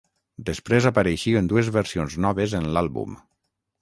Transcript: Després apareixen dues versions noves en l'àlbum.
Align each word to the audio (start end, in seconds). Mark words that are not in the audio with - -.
Després 0.45 0.87
apareixen 0.91 1.51
dues 1.51 1.69
versions 1.77 2.17
noves 2.27 2.57
en 2.61 2.67
l'àlbum. 2.79 3.21